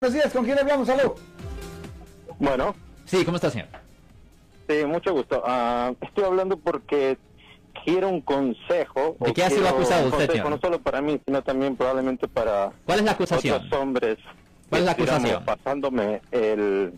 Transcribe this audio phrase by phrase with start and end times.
[0.00, 0.88] Buenos días, ¿con quién hablamos?
[0.88, 1.16] Aló.
[2.38, 2.72] Bueno,
[3.04, 3.66] Sí, ¿cómo está, señor?
[4.68, 5.42] sí, mucho gusto.
[5.44, 7.18] Ah, estoy hablando porque
[7.84, 9.16] quiero un consejo.
[9.18, 10.50] ¿De qué ha sido acusado un usted, consejo, señor?
[10.50, 13.56] No solo para mí, sino también probablemente para ¿Cuál es la acusación?
[13.56, 14.18] otros hombres.
[14.68, 15.44] ¿Cuál es la acusación?
[15.44, 16.92] Pasándome el,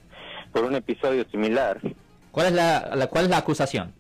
[0.53, 1.81] por un episodio similar.
[2.33, 3.95] ¿Cuál es la, la- cuál es la acusación?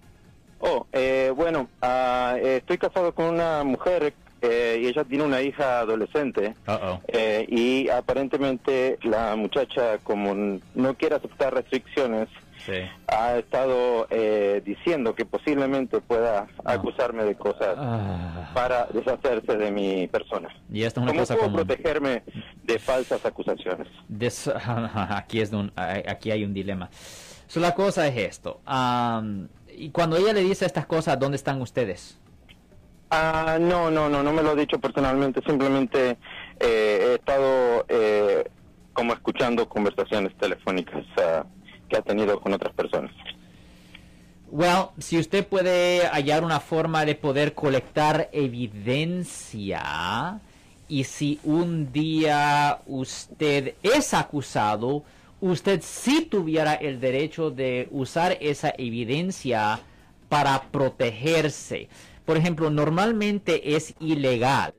[0.59, 4.13] Oh, eh, bueno, ah, eh, estoy casado con una mujer
[4.43, 6.55] eh, y ella tiene una hija adolescente.
[7.09, 10.35] Eh, y aparentemente la muchacha, como
[10.75, 12.29] no quiere aceptar restricciones,
[12.67, 12.73] Sí.
[13.09, 20.07] ha estado eh, diciendo que posiblemente pueda acusarme de cosas Ah, para deshacerse de mi
[20.09, 20.51] persona.
[20.71, 21.65] y esto es una ¿Cómo cosa puedo común.
[21.67, 22.23] protegerme
[22.65, 23.89] de falsas acusaciones?
[24.09, 24.47] Des-
[25.09, 26.91] aquí, es un, aquí hay un dilema.
[27.47, 28.61] So, la cosa es esto.
[28.67, 32.21] am, y cuando ella le dice estas cosas, ¿dónde están ustedes?
[33.11, 36.17] Ah, no, no, no, no me lo he dicho personalmente, simplemente
[36.61, 38.49] eh, he estado eh,
[38.93, 41.45] como escuchando conversaciones telefónicas ah,
[41.89, 43.11] que ha tenido con otras personas.
[44.53, 49.81] Well, si usted puede hallar una forma de poder colectar evidencia
[50.89, 55.05] y si un día usted es acusado,
[55.41, 59.81] usted sí tuviera el derecho de usar esa evidencia
[60.29, 61.89] para protegerse.
[62.31, 64.73] Por ejemplo, normalmente es ilegal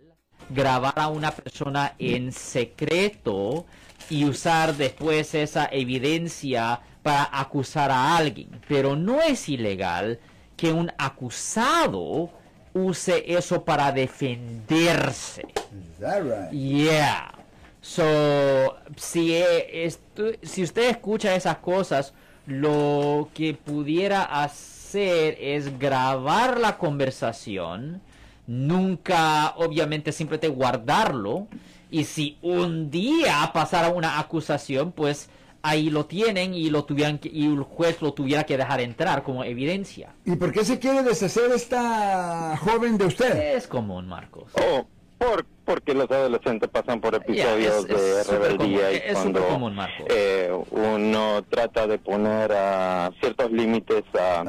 [0.51, 3.65] grabar a una persona en secreto
[4.09, 8.61] y usar después esa evidencia para acusar a alguien.
[8.69, 10.17] Pero no es ilegal
[10.55, 12.29] que un acusado
[12.73, 15.41] use eso para defenderse.
[15.73, 16.51] Is that right?
[16.53, 17.33] Yeah.
[17.81, 22.13] So, si, eh, esto- si usted escucha esas cosas,
[22.47, 28.01] lo que pudiera hacer es grabar la conversación,
[28.47, 31.47] nunca, obviamente, simplemente guardarlo,
[31.89, 35.29] y si un día pasara una acusación, pues
[35.63, 39.23] ahí lo tienen y lo tuvieran que- y el juez lo tuviera que dejar entrar
[39.23, 40.15] como evidencia.
[40.25, 43.55] ¿Y por qué se quiere deshacer esta joven de usted?
[43.55, 44.51] Es común, Marcos.
[44.55, 44.85] Oh,
[45.21, 49.47] por, porque los adolescentes pasan por episodios es- es de rebeldía común, y es cuando
[49.47, 50.03] común, Marco.
[50.09, 54.43] eh, uno trata de poner a ciertos límites a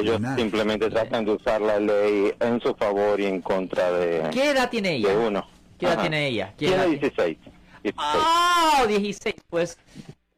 [0.00, 4.50] ellos simplemente tratan de usar la ley en su favor y en contra de, ¿Qué
[4.50, 5.18] edad tiene de ella?
[5.18, 5.46] uno.
[5.78, 6.02] ¿Qué edad Ajá.
[6.02, 6.54] tiene ella?
[6.56, 7.38] ¿Qué Tiene edad- 16.
[7.82, 7.94] 16.
[7.96, 9.34] Ah, 16.
[9.50, 9.78] Pues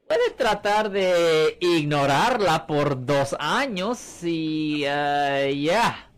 [0.07, 6.09] puede tratar de ignorarla por dos años y eh, ya.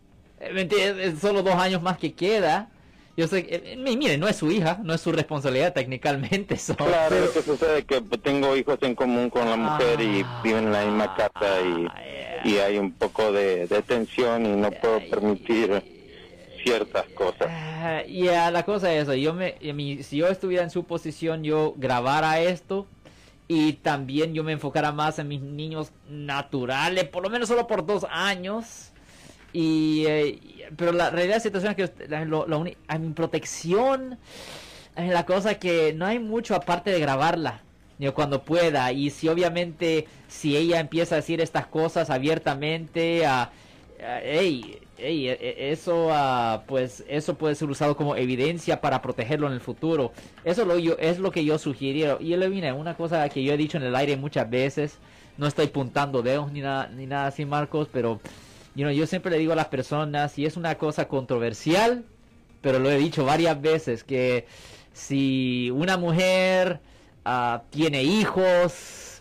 [0.41, 1.15] Eh, ¿me entiendes?
[1.15, 2.69] Es Solo dos años más que queda.
[3.17, 6.57] Yo sé que, eh, mi- mire, no es su hija, no es su responsabilidad técnicamente.
[6.59, 10.23] so- Claro, lo que sucede es que tengo hijos en común con la mujer y
[10.25, 12.41] Ah, viven en la misma casa y, yeah.
[12.45, 15.83] y hay un poco de, de tensión y no puedo permitir
[16.65, 17.49] ciertas cosas.
[17.51, 19.15] Ah, Ya, la cosa es eso.
[19.15, 22.87] Yo me, mí, si yo estuviera en su posición, yo grabara esto
[23.49, 27.85] y también yo me enfocara más en mis niños naturales, por lo menos solo por
[27.85, 28.89] dos años.
[29.53, 32.77] Y, eh, y- pero la realidad de la situación es que la, lo- la uni-
[32.89, 34.19] a mi protección
[34.97, 37.61] es la cosa que no hay mucho aparte de grabarla.
[37.99, 43.51] Yo cuando pueda y si obviamente si ella empieza a decir estas cosas abiertamente a
[44.25, 49.47] hey, hey, e- e- eso ah, pues eso puede ser usado como evidencia para protegerlo
[49.47, 50.13] en el futuro
[50.45, 53.53] eso lo yo es lo que yo sugiero y le vine una cosa que yo
[53.53, 54.99] he dicho en el aire muchas veces
[55.39, 58.21] no estoy puntando dedos ni nada ni nada así Marcos pero
[58.75, 62.05] you know, yo siempre le digo a las personas y es una cosa controversial
[62.61, 64.47] pero lo he dicho varias veces que
[64.93, 66.79] si una mujer
[67.25, 69.21] ah, tiene hijos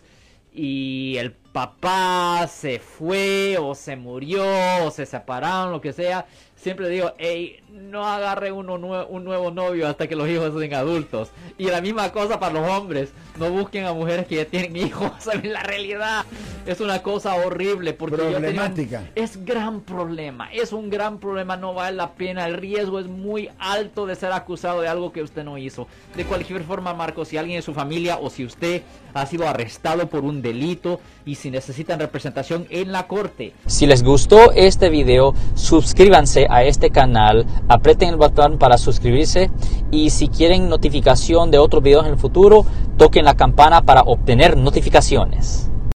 [0.54, 4.44] y el papá se fue o se murió
[4.84, 9.50] o se separaron, lo que sea, siempre digo, hey, no agarre uno nue- un nuevo
[9.50, 11.30] novio hasta que los hijos sean adultos.
[11.58, 15.10] Y la misma cosa para los hombres, no busquen a mujeres que ya tienen hijos,
[15.18, 15.52] ¿saben?
[15.52, 16.24] La realidad
[16.66, 19.04] es una cosa horrible porque Problemática.
[19.14, 23.50] es gran problema, es un gran problema, no vale la pena, el riesgo es muy
[23.58, 25.86] alto de ser acusado de algo que usted no hizo.
[26.16, 28.82] De cualquier forma, Marco, si alguien de su familia o si usted
[29.14, 34.02] ha sido arrestado por un delito y si necesitan representación en la corte, Si les
[34.02, 39.50] gustó este video, suscríbanse a este canal, aprieten el botón para suscribirse
[39.90, 42.64] y si quieren notificación de otros videos en el futuro,
[42.96, 45.71] toquen la campana para obtener notificaciones.